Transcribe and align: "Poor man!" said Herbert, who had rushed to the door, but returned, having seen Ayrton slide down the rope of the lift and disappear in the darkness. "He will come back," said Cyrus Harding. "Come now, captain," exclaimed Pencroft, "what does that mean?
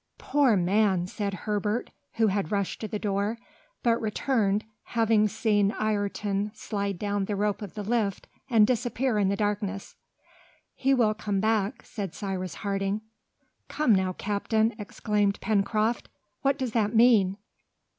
"Poor 0.17 0.57
man!" 0.57 1.05
said 1.05 1.35
Herbert, 1.45 1.91
who 2.13 2.25
had 2.25 2.51
rushed 2.51 2.81
to 2.81 2.87
the 2.87 2.97
door, 2.97 3.37
but 3.83 4.01
returned, 4.01 4.65
having 4.97 5.27
seen 5.27 5.75
Ayrton 5.79 6.49
slide 6.55 6.97
down 6.97 7.25
the 7.25 7.35
rope 7.35 7.61
of 7.61 7.75
the 7.75 7.83
lift 7.83 8.27
and 8.49 8.65
disappear 8.65 9.19
in 9.19 9.29
the 9.29 9.35
darkness. 9.35 9.95
"He 10.73 10.91
will 10.95 11.13
come 11.13 11.39
back," 11.39 11.85
said 11.85 12.15
Cyrus 12.15 12.55
Harding. 12.65 13.01
"Come 13.67 13.93
now, 13.93 14.13
captain," 14.13 14.73
exclaimed 14.79 15.39
Pencroft, 15.39 16.09
"what 16.41 16.57
does 16.57 16.71
that 16.71 16.95
mean? 16.95 17.37